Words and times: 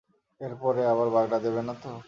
এর 0.41 0.53
পরে 0.61 0.81
আবার 0.91 1.07
বাগড়া 1.15 1.37
দেবে 1.45 1.61
না 1.67 1.73
তো? 1.81 1.91